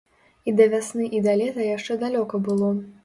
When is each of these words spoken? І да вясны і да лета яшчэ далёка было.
І 0.51 0.53
да 0.61 0.65
вясны 0.71 1.05
і 1.17 1.21
да 1.27 1.35
лета 1.41 1.67
яшчэ 1.77 1.99
далёка 2.05 2.41
было. 2.49 2.73